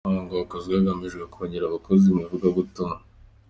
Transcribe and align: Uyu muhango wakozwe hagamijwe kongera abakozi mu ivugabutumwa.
Uyu 0.05 0.09
muhango 0.11 0.33
wakozwe 0.41 0.71
hagamijwe 0.77 1.23
kongera 1.33 1.65
abakozi 1.67 2.05
mu 2.13 2.19
ivugabutumwa. 2.25 2.97